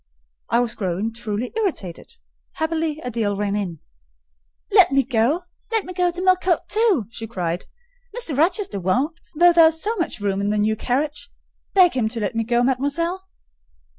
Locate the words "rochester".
8.35-8.79